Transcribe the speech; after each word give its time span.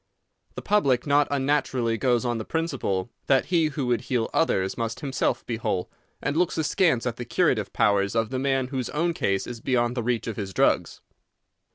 The 0.55 0.63
public 0.63 1.05
not 1.05 1.27
unnaturally 1.29 1.95
goes 1.95 2.25
on 2.25 2.39
the 2.39 2.43
principle 2.43 3.11
that 3.27 3.45
he 3.45 3.65
who 3.67 3.85
would 3.85 4.01
heal 4.01 4.31
others 4.33 4.75
must 4.75 5.01
himself 5.01 5.45
be 5.45 5.57
whole, 5.57 5.91
and 6.23 6.35
looks 6.35 6.57
askance 6.57 7.05
at 7.05 7.17
the 7.17 7.23
curative 7.23 7.71
powers 7.71 8.15
of 8.15 8.31
the 8.31 8.39
man 8.39 8.69
whose 8.69 8.89
own 8.89 9.13
case 9.13 9.45
is 9.45 9.61
beyond 9.61 9.93
the 9.95 10.01
reach 10.01 10.25
of 10.25 10.37
his 10.37 10.55
drugs. 10.55 11.01